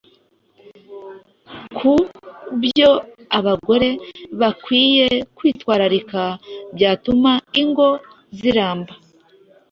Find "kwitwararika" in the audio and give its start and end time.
5.37-6.21